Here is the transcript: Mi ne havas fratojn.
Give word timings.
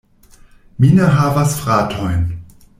Mi 0.85 0.89
ne 1.01 1.11
havas 1.19 1.55
fratojn. 1.61 2.27